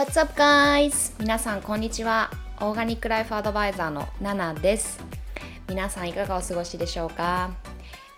[0.00, 1.12] What's up guys?
[1.20, 2.30] 皆さんこんにちは。
[2.62, 4.98] オーガニックライフアドバイザーのナナです。
[5.68, 7.50] 皆さんいかがお過ごしでしょうか？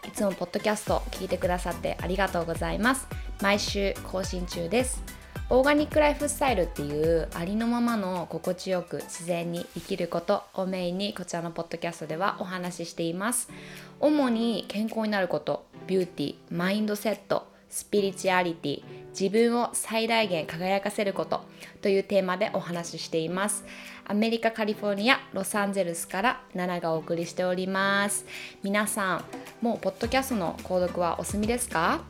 [0.06, 3.08] いつもポッドキャスト聞いてくださってありがとうございます。
[3.40, 5.02] 毎週更新中です。
[5.50, 13.50] オーガニックライフスタイルっていうありのままの心地よく自然に生きることをメインにこちらのポッドキャストではお話ししています。
[13.98, 18.82] 主に健康になること、ビューティー、マインドセット、スピリチュアリティ
[19.18, 21.40] 自分を最大限輝かせること
[21.80, 23.64] というテーマでお話ししています。
[24.06, 28.26] アメリカカリフォルニアロサンゼルスからナナがお送りしております。
[28.62, 29.24] 皆さん
[29.62, 32.02] もうポッドキャストの購読はお済みですか？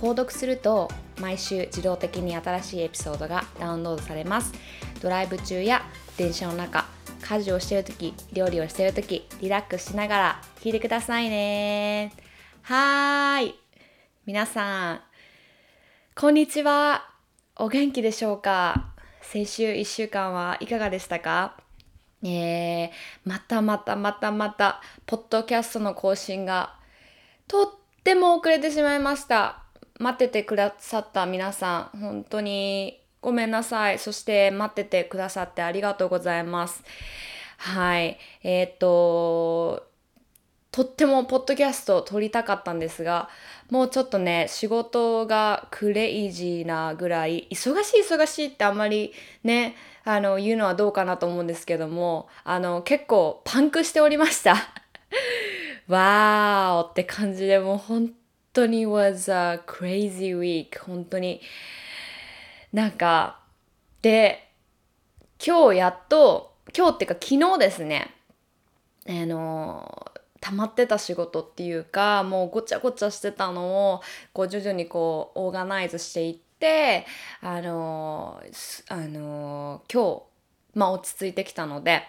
[0.00, 0.88] 購読すると
[1.20, 4.52] 毎週自動的に新しいエピソードがダウンロードされます。
[5.02, 5.82] ドライブ中や
[6.16, 6.86] 電車の中
[7.20, 12.12] 家事をしている時料理をしている時リラックスしながら聞いてくださいね。
[12.62, 13.63] はーい。
[14.26, 15.00] 皆さん
[16.14, 17.10] こんにちは。
[17.56, 18.94] お元気でしょうか？
[19.20, 21.58] 先週1週間はいかがでしたか？
[22.22, 22.90] えー、
[23.26, 26.74] またまたまたまたポッドキャストの更新が
[27.46, 27.66] とっ
[28.02, 29.58] ても遅れてしまいました。
[29.98, 33.98] 待っててくださった皆さん本当にごめんなさい。
[33.98, 36.82] そして待っててくださってありがとうございます。
[37.58, 38.18] はい。
[38.42, 39.86] えー、と
[40.74, 43.28] とってもポッドキャストを撮りたかったんですが
[43.70, 49.12] もうちょっとね仕事がクレイジーなぐらい忙しい忙しいってあんまり
[49.44, 54.56] ねあの言うのはどうかなと思うんですけどもあの結構パンクしておりました。
[55.86, 58.12] わーおって感じでもう本
[58.52, 61.40] 当に was a crazy week 本当に。
[62.72, 63.38] なんか
[64.02, 64.48] で
[65.40, 68.12] 今日やっと今日っていうか昨日ですね。
[69.06, 70.10] あの
[70.44, 74.02] 溜まってた仕事っていうかもうごちゃごちゃしてたのを
[74.34, 77.06] こう徐々にこうオーガナイズしていって
[77.40, 78.42] あの
[78.88, 80.22] あの今日
[80.74, 82.02] まあ落ち着いてきたので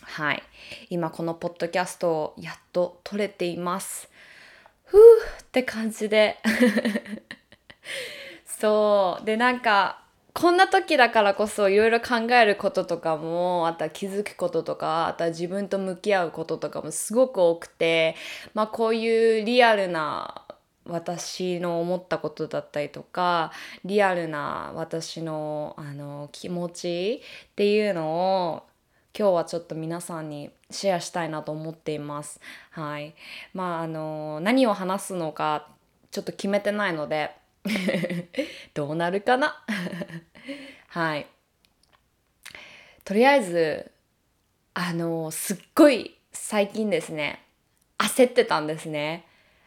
[0.00, 0.42] はい。
[0.90, 4.08] 今このポッドキャストをやっと撮れています。
[4.84, 5.00] ふう
[5.42, 6.38] って感じで。
[8.46, 9.24] そう。
[9.24, 10.02] でなんか
[10.34, 18.14] こんな時だからこそいろいろ考えることとかもあとは気づくこととかあとは自分と向き合うこととかもすごく多くて
[18.54, 20.44] まあこういうリアルな
[20.86, 23.52] 私の思ったことだったりとか
[23.84, 28.62] リアルな私のあの気持ちっていうのを
[29.18, 32.40] 今日はちょっと皆さんにシェアしたいなと思っています。
[32.70, 33.14] はい。
[33.52, 35.66] まああの何を話すのか
[36.10, 37.34] ちょっと決めてないので
[38.74, 39.64] どうなるかな？
[40.88, 41.26] はい。
[43.04, 43.90] とりあえず
[44.74, 47.42] あのすっごい最近ですね
[47.98, 49.26] 焦ってたんですね。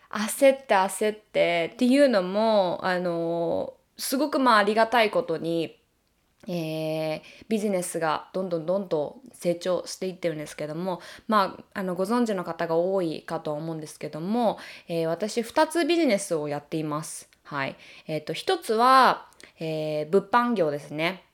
[0.10, 5.82] 焦って焦ってっていうのもあのすごくまあありがたいことに
[6.48, 14.58] えー、ビジネスがどんどんどんどん成長していってるんですけどもまああのご存知の方が多いかとは思うんですけども、
[14.88, 17.31] えー、私2つビジネスをやっています。
[17.52, 17.76] はい。
[18.08, 19.28] えーと、1つは、
[19.60, 21.26] えー、物販業ですね、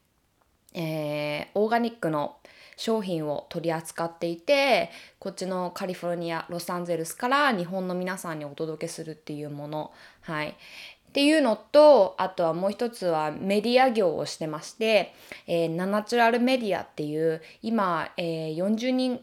[0.74, 2.38] えー、オーガニックの
[2.76, 4.90] 商品を取り扱っていて
[5.20, 9.92] こっちのカリフォルニアロサンゼルスから日本の皆さんにお届けするっていうもの、
[10.22, 15.14] はい、っていうのとあとはもう一つはメディア業をしてまして、
[15.46, 19.20] えー、ナナチュラルメディアっていう今、えー、40人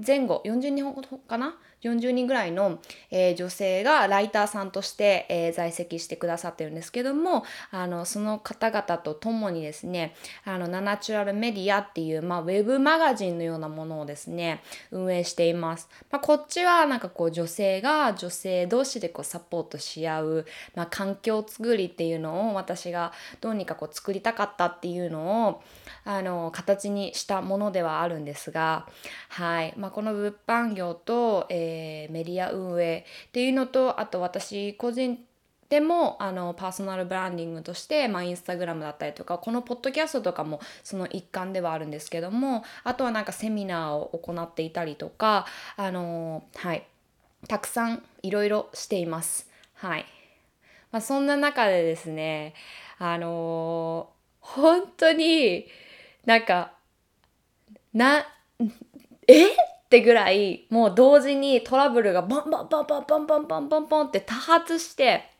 [0.00, 2.78] 前後40人ほどかな？40人ぐらいの、
[3.10, 10.14] えー、女性がライターさんとして、えー、在籍してくださってるんですけどもあのその方々と共にですね
[10.44, 14.62] あのナナチュラルメディアっていう、まあ、ウェブマガジンのようなものをですね
[14.92, 15.88] 運営しています。
[16.10, 25.62] まあ、こっちはなんかこう女性が女性同士でこうサポートし合う、まあ、環境作りっていうのを私がどうにかこう作りたかったっていうのを
[26.04, 28.86] あの形にしたものではあるんですが、
[29.28, 35.18] はいまあ、この物販業と、えー、メディア運営っていうのとあと私個人
[35.68, 45.46] でもあのパーソナルブランディングとして、まあ、インスタグラムだったりとかこのポッドキャストとかもその一環ではあるんですけどもあとはなんかセミナーを行っていたりとか
[45.76, 46.86] あのはい
[47.48, 49.50] たくさんいろいろしています。
[49.74, 50.06] はい
[50.92, 52.54] まあ、そんな中でですね
[53.00, 55.66] あの、本当に
[56.24, 56.70] なんか
[57.92, 58.24] な
[59.26, 59.71] え？
[59.92, 65.30] ってぐらいもう同時にトラブルがバンバンバンバンバンバンバンバンバンって多発して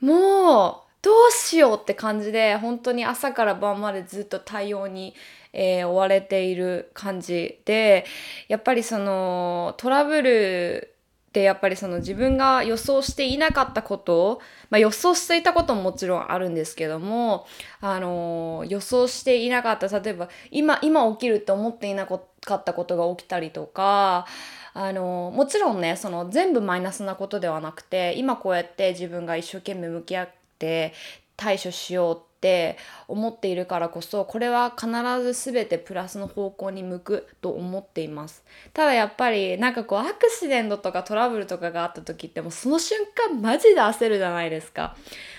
[0.00, 5.14] もうどうしようって感じで本当に朝から晩までずっと対応に、
[5.52, 8.06] えー、追われている感じで
[8.48, 10.94] やっぱりそのトラブル
[11.34, 14.40] でやっぱりその自分が予想していなかったことを
[14.74, 17.46] まあ、予想していたことももちろんあるんですけども、
[17.80, 22.22] あの予想していなかった例えば今今起きるって思っていなかっ
[22.64, 24.26] たことが起きたりとか
[24.74, 30.92] あのもちろんねその全部マイナスなことではなくて今こうやって自分が一生懸命向き合って
[31.36, 32.76] 対処しようって
[33.08, 34.88] 思っているからこそこれは必
[35.22, 38.44] ず全てプラスの方向に向くと思っています。
[38.74, 44.94] ただやっぱりなんかこうアクシデントとかトラブルとかがあった時ってもうその瞬間マジで焦るじゃないですか。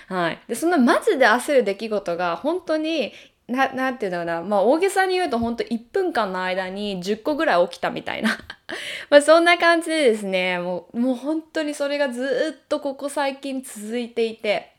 [0.08, 0.40] はい。
[0.48, 3.12] でそのマジで焦る出来事が本当に
[3.48, 8.30] ななんていうんだろうな、まあ大げさに言うと本当1分間の間に10個ぐらい起きたみたいな。
[9.10, 14.72] まあそんな感じでですね、もうもう本当にそれがずっとここ最近続いていて、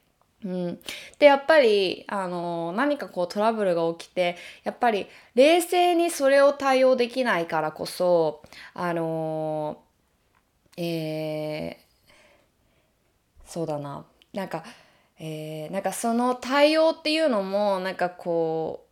[0.44, 0.80] うん、
[1.20, 8.44] でやっぱりあの何かこうトラブルが起きてやっぱり冷静にそれを対応できないからこそ
[8.74, 9.78] あの
[10.78, 11.76] えー、
[13.46, 14.06] そうだな。
[14.34, 14.64] なんか、
[15.20, 18.88] えー、なんかその対応っていうのもなんかこう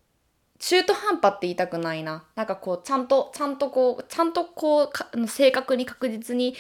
[0.59, 2.23] 中途半端って言いたくないな。
[2.35, 6.55] なんかこう、ちゃんと、ちゃんとこう、ちゃんとこう、正確に確実に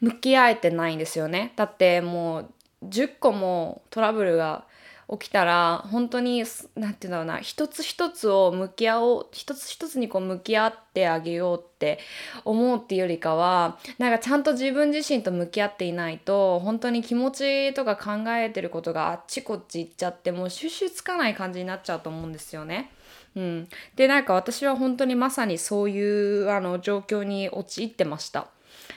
[0.00, 1.52] 向き合えてないんですよね。
[1.56, 2.50] だってもう、
[2.84, 4.64] 10個もトラブルが
[5.10, 6.44] 起きたら本当に
[6.76, 11.98] 何て言うんだろうな一つ一つを向き合おう一つ一つにこう向き合ってあげようって
[12.44, 22.90] 思うっていうよりかはなんかちゃんと自分自身と向き合っていないと本当に気持ちとか考えてることがあっちこっち行っちゃってもう収集つかない感じになっちゃうと思うんですよね。
[23.36, 28.48] うん、でなんか私は本当にまさにそういうあの状況に陥ってました。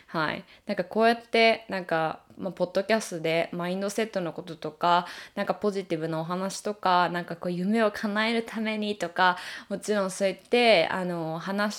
[0.07, 9.37] はい、なんかこうやってなんかまあ、ポッドキャストでマインドセットのこととかなんかポジティブなお話とかなんかこう夢を叶えるためにとか
[9.69, 11.75] もちろんそうやってあの話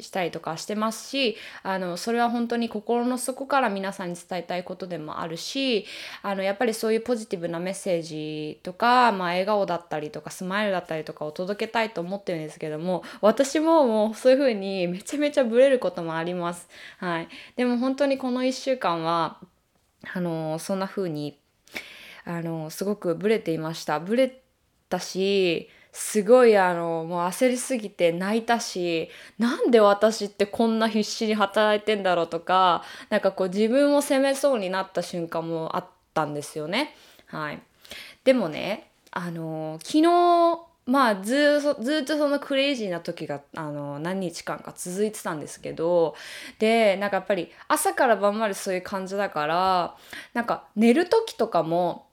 [0.00, 5.86] したりとかしてますしあのそれは本当に心の底から皆さんに伝えたいことでもあるし
[6.22, 16.68] あのやっぱりそういうポジティブなメッセージとか、まあ、笑顔だったりとかスマイルだったりとかを届けたいと思ってるんですけども私ももうそういう風にめちゃめちゃブレることもあります。
[16.98, 19.38] はい、でも本当にこの1週間は
[20.14, 21.38] あのそんな風に
[22.24, 24.42] あのすごくブレていましたブレ
[24.88, 29.08] たしすごいあのもう焦りすぎて泣いたし
[29.38, 36.94] なんで私ってこんな必死に働いてんだろうとかなんかこう自分を責めそうになった瞬間もあったんですよね。
[37.26, 37.60] はい、
[38.24, 46.14] でもねあの昨日まあずずっとそのクレイジーな時があの何日間か続いてたんですけど
[46.58, 49.96] でなんかやっぱり朝から晩までそういう感じだから
[50.34, 52.10] なんか寝る時とかも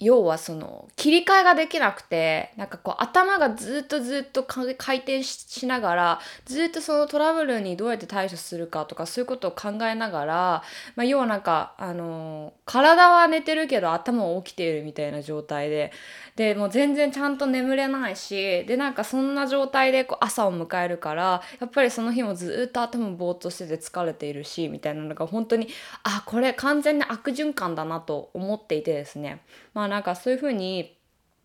[0.00, 10.62] 要はその切り替えができなくてなんかこう頭がずっとずっと回転しながらずっとそのトラブルにどうやって対処するかとかそういうことを考えながら、
[10.94, 15.90] まあ、要はなんかあの体は寝てるけど頭は起きているみたいな状態で
[16.38, 25.66] でもう全然ちゃんと眠れないしでなんかそんな状態でこう朝を迎えるからやっぱりその日もずっと頭ぼーっとしてて疲れているしみたいなのが本当に
[26.04, 29.42] あこれ完全に悪循環だなと思っていてですね。
[29.74, 30.96] まあなんかそういうふうに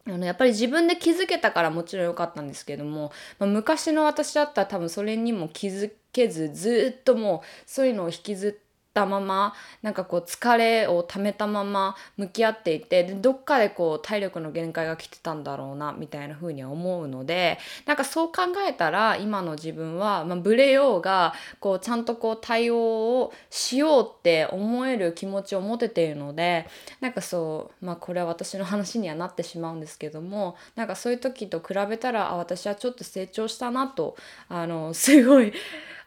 [0.06, 8.63] あのやっぱり自分で気づけたからもちろん良かったんですけども、まあ、昔の私だったら多分それにも気づけずずっともうそういうのを引きずって
[8.94, 22.78] たままなんかこう疲れをためたまま向き合っていてでどっかでこう体力の限界が来てたんだろうなみたいな風には思うのでなんかそう考えたら今の自分は、まあ、ブレようがこうちゃんとこう対応
[23.22, 26.68] をしようって思える気持ちを持てているので
[27.02, 34.16] なんかそうまあこれは私の話にはなってしまうんですけどもなんかそういう時と比べたらあ私はちょっと成長したなと
[34.50, 35.52] あのすごい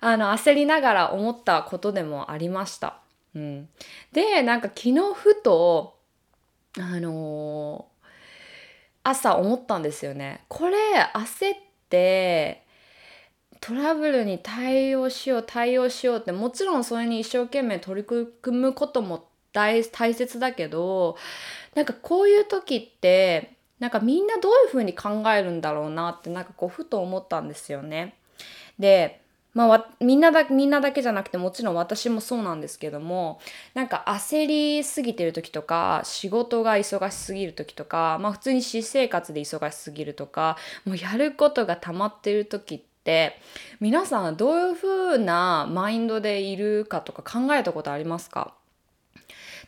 [0.00, 2.98] あの焦りながら思ったことでもありました。
[3.34, 3.68] うん、
[4.12, 5.98] でなんか昨日ふと
[6.78, 8.08] あのー、
[9.04, 10.44] 朝思ったんですよね。
[10.48, 10.76] これ
[11.14, 12.64] 焦って
[13.60, 21.16] トラブルに対応しよう対応しようってもちろんそれに一生懸命取り組むことも大大切だけど
[21.74, 28.14] なんかこういう時ってなんかみんなどういう風に考えるんだろうなってなんかこうふと思ったんですよね。
[28.78, 29.20] で
[29.56, 33.40] まあ、みんなだみんなだけじゃなくてもちろん私もそうなんですけども
[33.72, 43.40] なんか焦りすぎてる時とか仕事が忙しすぎる時とか、まあ、普通に私生活で忙しすぎるとかもうやることが溜まってる時って
[43.80, 48.52] 皆さんどういう風なマインドでいるかとか考えたことありますか？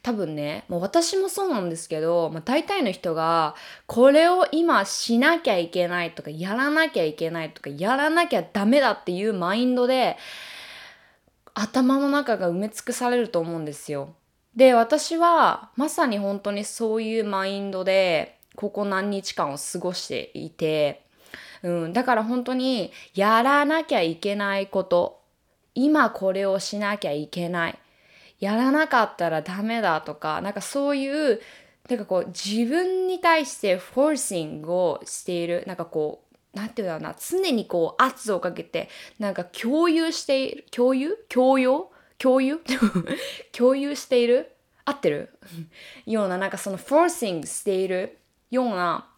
[0.02, 3.54] 多分ねもう私もそうなんですけど、まあ、大体の人が
[3.86, 10.16] これを今しなきゃいけないとかやらなきゃいけないとかやらなきゃダメだっていうマインドで
[11.54, 14.14] 頭の中が埋め尽くされると思うんですよ。
[14.54, 21.04] で私はまさに本当にそういうマインドでここ何日間を過ごしていて、
[21.62, 25.20] うん、だから本当にやらなきゃいけないこと
[25.76, 27.78] 今これをしなきゃいけない
[28.40, 31.40] やらなかったらダメだとかなんかそういう
[31.88, 36.22] なんかこう自分に対してフォーシングをしているなんかこ
[36.54, 41.16] うなんていうんだろうな常にこう圧をかけてなんか共有している共有？
[41.28, 41.86] 共有
[42.18, 42.60] 共有？
[43.56, 44.52] 共有している？
[44.84, 45.38] 合ってる？
[46.06, 48.18] ようななんかそのフォーシングしている
[48.50, 49.08] ような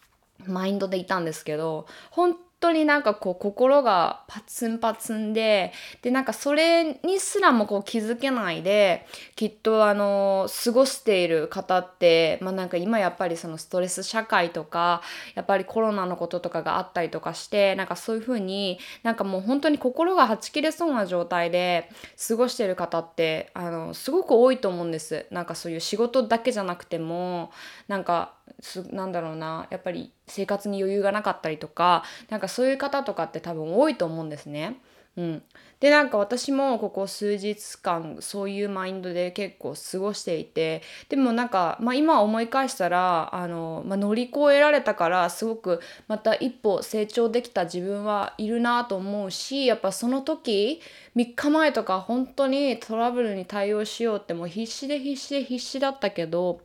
[0.46, 15.02] マインドでいたんですけど本当になんかこう心がパツンパツンででなんかそれにすらもこう気づけないできっとあの過ごしている方ってまあなんか今やっぱりそのストレス社会とか
[15.34, 21.90] やっぱりコロナのこととかがあったりとかしてなんかそういうふうになんかもう本当に心がはち切れそうな状態で
[22.28, 25.26] 過ごしている方ってあのすごく多いと思うんです。
[25.30, 27.50] なんかそういう仕事だけじゃなくても
[27.88, 34.80] なんかすなんだろうなやっぱり生活に余裕がなかったりとかなんかそういう方とかって多分多いと思うんですね。
[35.16, 35.42] うん、
[35.80, 50.80] でなんか私もここ数日間そういうマインドで結構過ごしていてでもなんか、まあ、今思い返したらあの、まあ、乗り越えられたからすごくまた一歩成長できた自分はいるなと思うしやっぱその時
[51.16, 56.60] 3日前とか本当にトラブルに対応しようってもう必死で必死で必死だったけど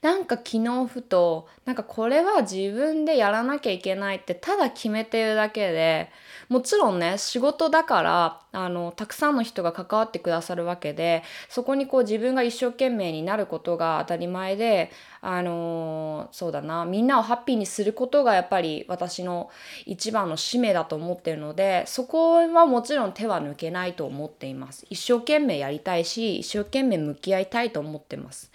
[0.00, 6.10] なんか昨日ふとなんかこれは自分でやらなきゃいけないってただ決めてるだけで
[6.48, 14.90] もちろんね仕事だからあのたくさんの人が関わってくださるわけでそこにこう自分が一生懸命になることが当たり前で
[15.20, 19.50] あのそうだなみんなをハッピーにすることがやっぱり私の
[19.84, 24.86] 一番の使命だと思ってるのでそこはもちろん手は抜けないと思っています。
[24.88, 28.50] 一生懸命やりたいし一生懸命向き合いたいと思ってます。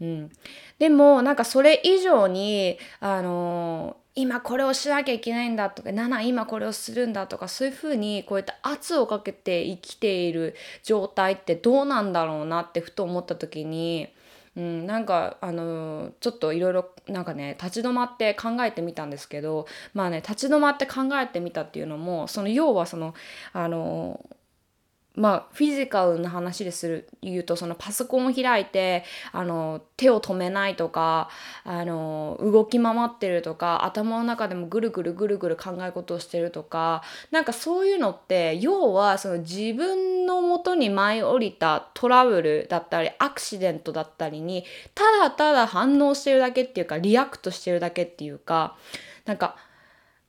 [0.00, 0.30] うん、
[0.78, 10.54] でもなんかそれ以上にあの今これをしなきゃいけないんだとか7今これをするんだとかそういうふうにこうやって圧をかけて生きている
[10.84, 14.08] 状態ってどうなんだろうなってふと思った時に、
[14.56, 23.14] うん、なんかあのちょっといろいろなんかね立ち止まって考えてみたんですけどまあね立ち止まって考えてみたっていうのもその要はその
[23.52, 24.24] あの
[25.16, 27.08] まあフィジカルな話でする。
[27.22, 31.30] 言うとそのパソコンを開いてあの手を止めないとか
[31.62, 48.76] あの動き回ってるとか頭の中でもぐるぐるぐるぐる考え事をしてるとかなんかそういうのって要はその自分のもとに舞い降りたトラブルだったりアクシデントだったりにただただ反応してるだけっていうかリアクトしてるだけっていうか
[49.26, 49.56] なんか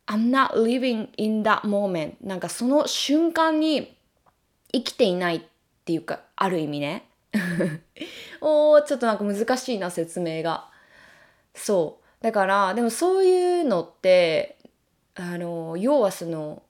[0.07, 3.94] I'm not living in that moment なんかその瞬間に
[4.75, 5.41] 生きていないっ
[5.85, 7.07] ていうかある意味ね。
[8.41, 10.69] おーちょっとなんか難しいな説明が。
[11.53, 12.23] そう。
[12.23, 14.57] だからでもそういうのって
[15.15, 16.61] あの要はその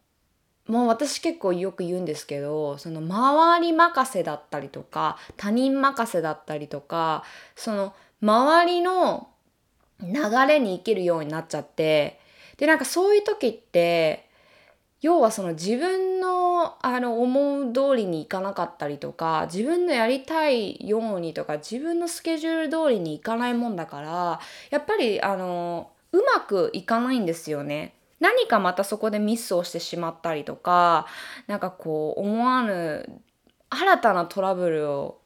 [0.67, 7.23] もう私結構よく言うんですけどその周り任せだったりとか他人任せだったりとか
[7.55, 9.29] その周りの
[10.01, 10.13] 流
[10.47, 12.19] れに生きるようになっちゃって
[12.57, 14.24] でなんかそういう時って
[15.01, 24.39] 要はその自分のあの思う通りにいかなかったりとか自分のやりたいようにとか自分のスケジュール通りにいかないもんだから
[24.71, 27.93] やっぱりあのうまくいかないんですよね。
[28.19, 31.05] 何かまたそこでミスをしてしまったりとか
[31.47, 33.21] なんかこう思わぬ
[33.69, 35.19] 新たなトラブルを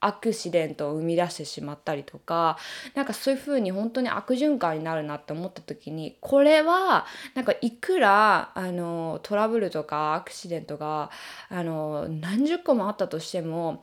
[0.00, 2.56] アクシデントを生み出してしまったりとか
[2.94, 11.10] なんかそういう風に本当に悪循環になるなって思った時にこれはなんかいくらあのトラブルとかアクシデントが
[11.48, 13.82] あの何十個もあったとしても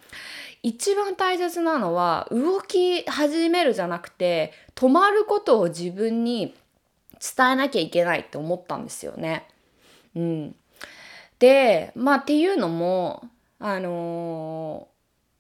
[0.64, 6.56] 一番大切なのは動き始めるじゃなくて止まることを自分に
[7.20, 9.48] 伝えなきゃいけないって思ったんですよね。
[10.16, 10.56] うん、
[11.40, 13.30] でまあっていうのも
[13.60, 14.95] あのー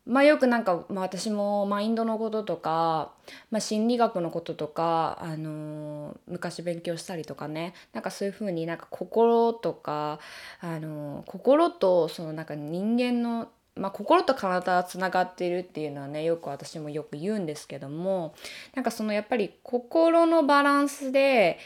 [0.05, 3.11] まあよくなんか、まあ、私もマインドのこととか、
[3.49, 7.73] まあ、心理学のこととか、あのー、昔勉強したりとかね。
[7.91, 10.19] なんかそういうふうになんか心とか、
[10.61, 18.35] あのー、心とそのなんか人間の、まあ、心と体はつながっているっていうのはねよく私もよく言うんですけども
[18.75, 21.57] なんかそのやっぱり心のバランスで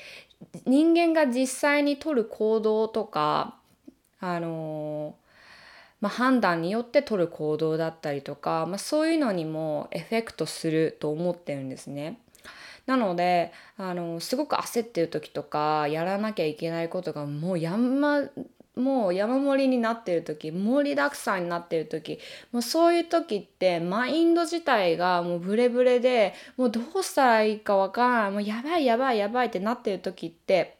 [0.65, 3.57] 人間が実際に取る行動とか
[4.21, 5.15] あの
[6.01, 12.19] まあ、判断によって取る行動だったりとか、まあ、そういうのにもエフェクトすると思ってるんですね。
[12.85, 18.29] なのであのすごく焦ってる時とかやらなきゃいけないことがもう山
[18.75, 22.17] もう山盛りになってる時盛りだくさんになってる時
[22.51, 30.77] もうそういう時ってマインド自体がもうブレブレでもうどうしたらいいかわからないもうやばいやばいやばいってなってる時って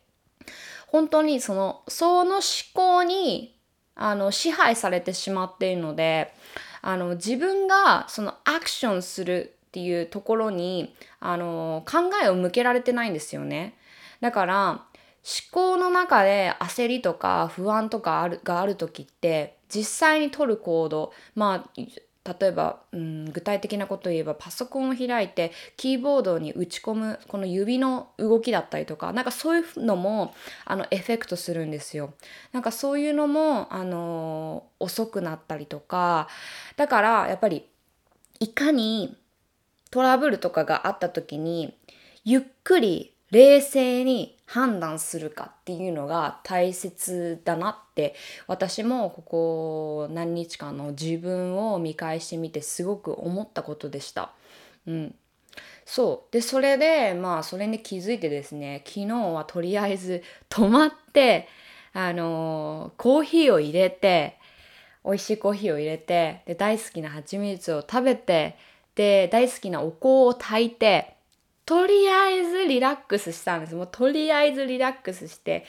[0.88, 2.42] 本当にそのその思
[2.74, 3.59] 考に
[4.01, 6.34] あの支配されてしまっているので
[6.82, 13.75] あの自分がそのアクションするっていうところにあの考えを向けられてないんですよね。
[14.22, 14.86] だから思
[15.51, 21.82] 考の中で焦りとか不安とかあるがある時って実際に取る行動まあ
[22.39, 30.33] 例えば、うん、具体的なことを言えばパソコンを開いてキーボードに打ち込むこの指の動きだったりとかなんかそういうのも
[30.65, 32.13] あのエフェクトするんですよ。
[32.51, 36.27] なんかそういうのもあの遅くなったりとか
[36.75, 37.65] だからやっぱり
[38.39, 39.17] いかに
[39.91, 41.75] トラブルとかがあった時に
[42.24, 48.15] ゆっくり冷静に判断するかっていうのが大切だなって
[48.48, 54.32] 私もここ何日間の自分を見返してみてすごく思ったことでした。
[54.88, 55.15] うん、
[55.86, 61.48] そうでそれでまあそれに気づいてですね昨日はとりあえず止まって
[61.94, 64.39] あのー、コーヒーを入れて
[65.06, 68.58] 美味しいコーヒーを入れてで大好きな蜂蜜を食べて
[68.96, 71.19] で大好きなお香を炊いて
[71.70, 73.76] とりあえずリラックスしたんです。
[73.76, 75.66] もうとりあえずリラックスして、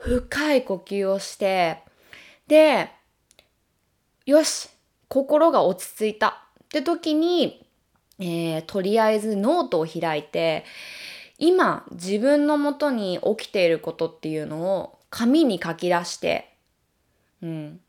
[0.00, 1.84] 深い呼吸をして、
[2.48, 2.90] で、
[4.24, 4.68] よし、
[5.06, 7.64] 心が落ち着いたって時に、
[8.18, 10.64] えー、とりあえずノートを開いて、
[11.38, 16.56] 今自分のもとに起きていることっていうのを紙に書き出して、
[17.40, 17.80] うん。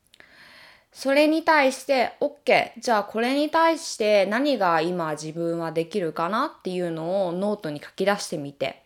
[0.98, 8.82] それに対して OK じゃあこれに対して何が今自分はできるかなっていうのをノートに書き出してみて、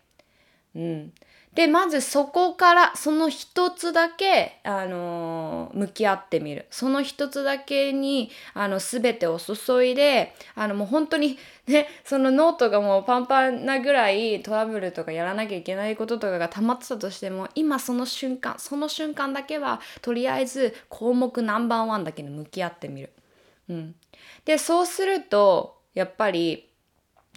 [0.75, 1.11] うん、
[1.55, 11.37] でまずそこからその一つだけ、あのー、向き合ってみるその一つだけにあの全てを注いであのもう本当に
[11.67, 23.11] ねそのノートがもうパンパンなぐらいトラブルとかやらなきゃいけないこととかが溜まってたとしても今その瞬間その瞬間だけはとりあえず項目ナンバーワンだけに向き合ってみる。
[23.69, 23.95] うん、
[24.43, 26.67] でそうするとやっぱり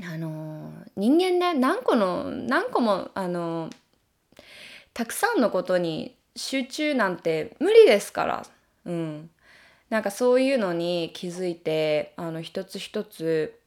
[0.02, 3.76] あのー、人間ね何個の何個もあのー
[4.96, 8.46] たくさんのことに集中なんて無理ですから。
[8.87, 9.30] うん。
[9.90, 13.61] なんかそういうのに気づいて、あの、一つ一つ、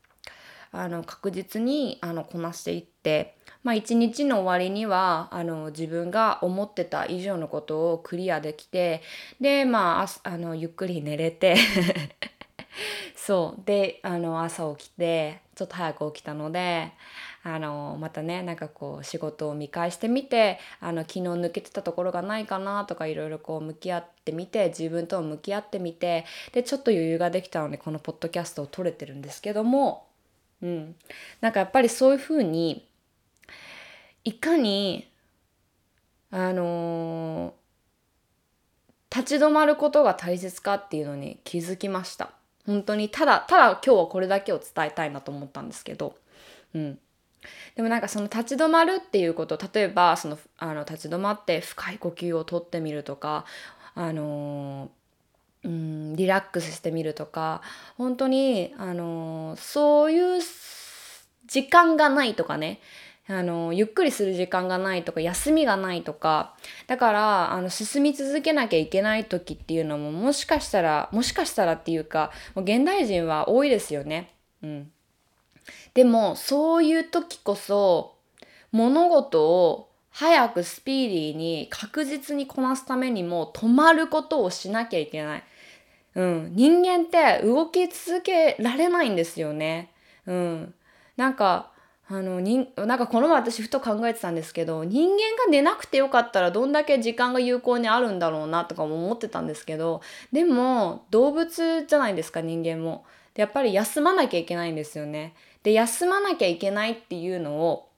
[0.72, 9.04] あの、確実に、あの、こなしていって、まあ一日の終わりには、あの、自分が思ってた以上のことをクリアできて、
[9.40, 11.58] で、まあ、あの、ゆっくり寝れて
[13.16, 13.62] そう。
[13.66, 16.92] で、あの、朝起きて、ちょっと早く起きたので、
[17.50, 30.08] あのまたねなんかこう仕事を見返してみてあの昨日抜けてたところがないかなとかいろいろこう向き合ってみて自分と向き合ってみてでちょっと余裕ができたのでこのポッドキャストを撮れてるんですけども、
[30.62, 30.96] うん、
[31.42, 32.86] なんかやっぱりそういうふうに
[34.24, 35.08] いかに
[36.32, 42.30] あのー、立ち止まることが大切かっていうのに気づきました。
[42.68, 43.10] 本当に。
[43.10, 46.16] ただただ今日はこれだけを伝えたいなと思ったんですけど、
[46.76, 47.00] うん、
[47.76, 53.46] でもなんかその立ち止まるっていうこと例えばそのあの立ち止まって深い呼吸をとってみるとか
[53.96, 54.90] あの
[55.64, 57.62] うんリラックスしてみるとか
[57.98, 60.42] 本当にあのそういう
[61.48, 62.80] 時間がないとかね。
[63.32, 66.56] あのゆっくりする時間がないとか休みがないとか。
[66.88, 74.34] だからあの進み続けなきゃいけない時っていうのももしかしたらもしかしたらっていうかもう現代人は多いですよね。
[74.64, 74.92] うん。
[76.00, 78.16] でもそういう時こそ
[78.72, 85.44] 物事を早くスピーディーに確実にこなすためにも止まることをしなきゃいけない。
[86.16, 89.92] うん、人間って動き続けられないんですよね。
[90.26, 90.74] うん、
[91.18, 91.74] なんか
[92.08, 100.00] あのになんかこの前私ふと考えてたんですけど人間が寝なくてよかったらどんだけ時間が有効にあるんだろうなとかも思ってたんですけど
[100.32, 103.04] でも動物じゃないですか人間も。
[103.36, 105.34] やっぱり休まなきゃいけないんですよね。
[105.64, 107.90] で休まなきゃいけないっていうのを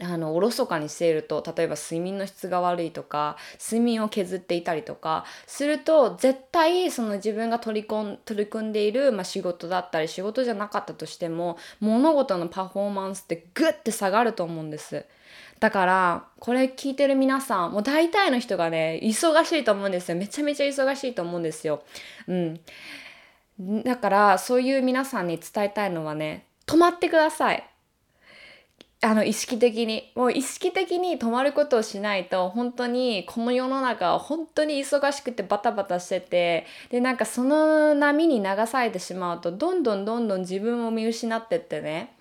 [0.00, 15.04] あのおろそかにしていると例えば睡眠の質が悪いとか睡眠を削っていたりとかすると絶対その自分が取り込ん取り組んでいる、まあ、仕事だったり仕事じゃなかったとしても物事のパフォーマンスってグッて下がると思うんです。
[15.60, 21.84] だからこれ聞いてる皆さんもう大体の人がね忙しいと思うんですよめちゃめちゃ忙しいと思うんですよ。
[22.26, 22.60] うん、
[23.84, 27.70] だからそういう皆さんに伝えたいのはね止まってください。
[29.04, 42.16] あの意識的にもう意識的に止まることをしないと本当にこの世の中は本当に忙しくてバタバタしててでなんかその波に流されてしまうとどんどんどんどん自分を見失ってってね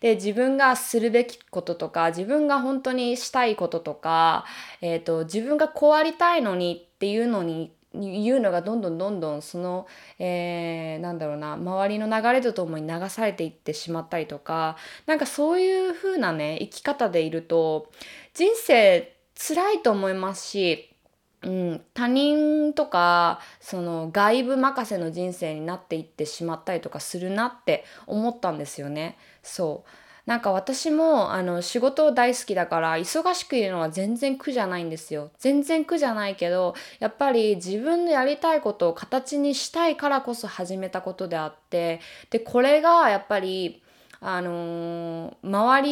[0.00, 4.44] で自分がするべきこととか自分が本当にしたいこととか、
[4.80, 9.86] えーと、自分がこうありたいのにっていうのに言うのがどんどんどんどんその、
[10.18, 17.90] えー、なんだろうな周りの流れとともに流されていってしまったりとかなんかそういう風なね生き方でいると
[18.34, 20.94] 人生辛いと思いますし
[21.42, 29.16] うん、他人とかその外部任せの人生になっていってしまったりとかするなって思ったんですよね。
[29.42, 29.90] そう
[30.28, 35.30] なんか私もあの仕事大好きだから忙しくいるのは全然苦じゃないんですよ。
[35.38, 43.82] 全然苦じゃないけどやっぱり自分のやりたいことを形にしたいからこそ始めたことであってでこれがやっぱり
[44.20, 45.82] あのー、周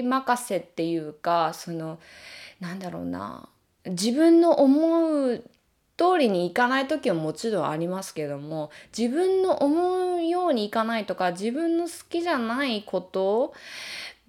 [0.00, 1.98] り任せっていうかその
[2.58, 3.50] なんだろうな
[3.84, 5.44] 自分の思う
[5.96, 13.54] 通りにいかない時はもちろんありますけども自分の思うようにいかないとか自分の好きじゃないこと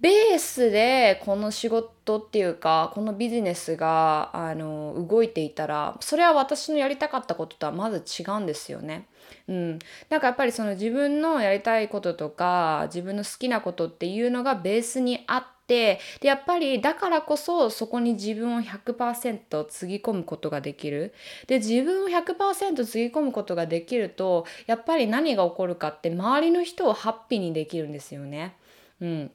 [0.00, 9.06] ベースでこの仕事っていうかこのビジネスがあの動いていたらそれは私のやりたかったこととはまず違うんですよね。
[9.48, 9.78] うん、
[10.08, 21.12] なんかやっぱりその自分のやりたいこととか自分の好きなことっていうのがベースにあってでやっぱりだからこそそこに自分を100%つぎ込むことができる。
[21.46, 28.56] で自分を100%つぎ込むことができるとやっぱり何が起こるかって周りの人をハッピーにできるんですよね。
[29.00, 29.30] うん、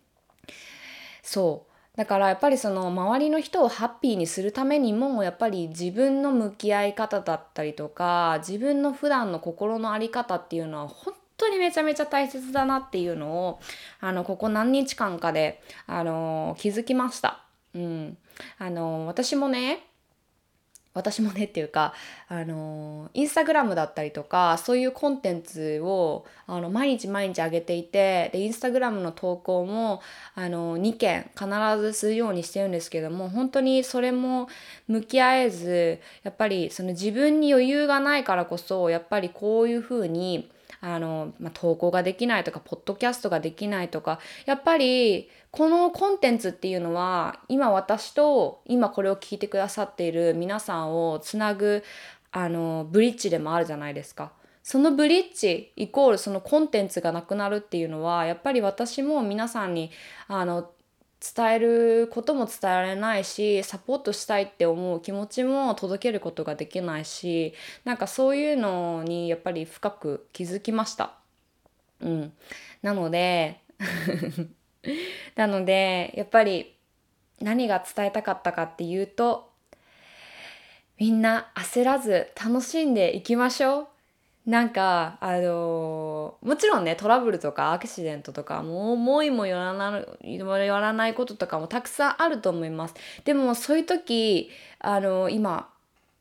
[1.21, 1.73] そう。
[1.95, 13.59] だからやっぱりその周りの人をハッピーにするためにもやっぱり自分の向き合い方だったりとか自分の普段の心の在り方っていうのは本当にめちゃめちゃ大切だなっていうのを
[13.99, 17.43] あのここ何日間かであの気づきました。
[17.73, 18.17] うん、
[18.59, 19.83] あの私もね
[20.93, 21.93] 私もねっていうか、
[22.27, 30.01] あのインスタグラムだったりとかそういうコンテンツをあの毎日毎日上げていてでインスタグラムの投稿も
[30.35, 31.47] あの2件必
[31.79, 34.49] ずするようにしてるんですけども本当にそれも
[34.87, 40.49] 向き合えずやっぱりその自分に余裕がないからこそやっぱりこういうふうに
[40.85, 51.83] あの、まあ、投稿ができないとかポッドキャストができないとかやっぱりこのコンテンツっていうのは今私と今これを聞いてくださっている皆さんをつなぐ
[52.31, 54.33] あのブリッジでもあるじゃないですか。
[54.61, 59.91] そのブリッジイコールそのコンテンツがなくなるっていうのはやっぱり私も皆さんに
[60.27, 60.71] あの
[61.35, 67.53] 伝えることも伝えられないしサポートしたいって思う気持ちも届けることができないし
[67.85, 71.13] なんかそういうのにやっぱり深く気づきました。
[72.01, 72.33] うん、
[72.81, 73.61] なので
[75.35, 76.75] なのでやっぱり
[77.39, 79.49] 何が伝えたかったかっていうと
[80.99, 83.87] みんな焦らず楽しんでいきましょう
[84.45, 92.93] なんかあのもちろんねトラブルとかアクシデントとかもう思いもよらないよらないこととかもたくさんあると思います。
[93.23, 95.69] でもそういう時あの今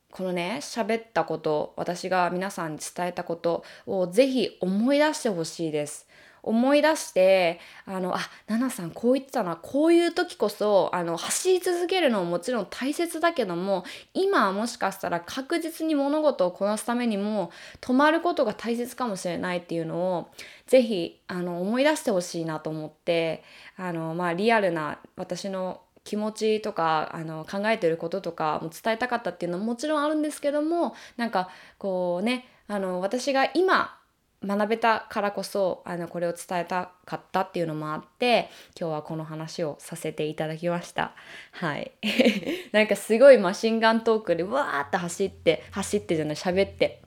[0.09, 6.07] このね喋ったこと私が皆さんに伝えたことをぜひ思い出してほしいです。
[6.43, 9.55] 思い出してあのあ奈々さんこう言ってたな。
[9.55, 17.51] こういう時こそあの走り続けるのももちろん大切だけども今はもしかしたら確実に物事をこなすためにも
[17.81, 20.29] 止まることが大切かもしれないっていうのを
[20.67, 23.43] ぜひあの思い出してほしいなと思って
[23.77, 33.97] あの、まあ、リアルな私の気持ちとかあの考えてることとかも伝えたかったっていうのももちろんあるんですけどもなんかこうねあの私が今
[34.45, 41.13] 学べたからこそあのこれを伝えたかったっていうのもあって今日はこの話をさせていただきました。
[41.51, 41.91] はい。
[42.73, 47.01] なんかすごいマシンガントークでわーって走って走ってじゃない喋って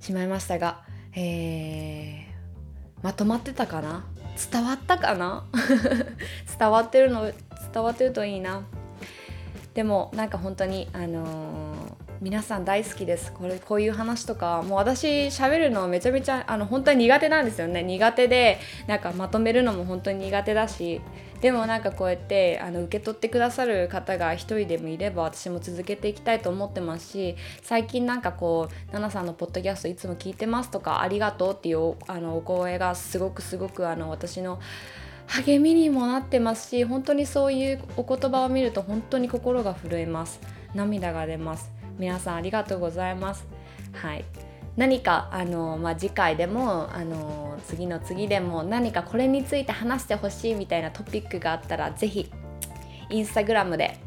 [0.00, 0.82] しまいましたが
[1.14, 4.06] えー、まとまってたかな？
[4.50, 5.46] 伝わったかな？
[6.58, 7.30] 伝わってるの
[7.72, 8.62] 伝わってるといいな。
[9.74, 11.59] でもなんか本当にあのー
[12.20, 13.32] 皆さん大好きです。
[13.32, 17.82] これこういう話とかもう私喋るのめちゃめちゃあの本当に苦手なんですよね。
[17.82, 21.00] 苦手でなんかまとめるのも本当に苦手だし。
[21.40, 34.60] でもなんかこうやってあの受け取ってくださる方が一人でもいれば私も続けていきたいと思ってますし最近なんかこう「奈々さんのポッドキャストいつも聞いてます」とか「ありがとう」っていうあのお声がすごくすごくあの私の
[35.28, 40.59] 励みにもなってますし本当にそういうお言葉を見ると本当に心が震えます。
[40.74, 41.70] 涙が出ます。
[41.98, 43.46] 皆さんありがとうございます。
[43.92, 44.24] はい。
[44.76, 52.30] 何かあの、まあ、次回でもあの次の次でも何かこれについて話してほしいみたいなトピックがあったら是非
[53.10, 53.98] インスタグラムで、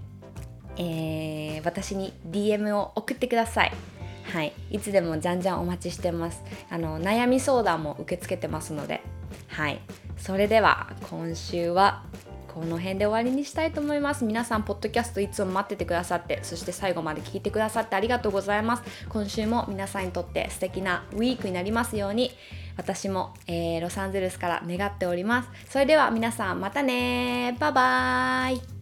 [0.78, 3.72] えー、私に DM を送ってください。
[4.32, 6.42] はい、いつでもじゃんじゃんお待ちしてます。
[6.70, 9.02] あの悩み相談も受け付けてますので。
[9.48, 9.80] はい。
[10.18, 12.04] それでは今週は
[12.54, 14.24] この辺で終わりにしたいと思います。
[14.26, 18.84] 皆さんポッドキャストいつも待っててくださってそして最後まで聞いてくださってありがとうございます。
[19.10, 22.32] 今週も皆さんにとって素敵なウィークになりますように
[22.78, 25.50] 私も、えー、ロサンゼルスから願っております。
[25.70, 28.73] それでは皆さんまたねバイバーイ。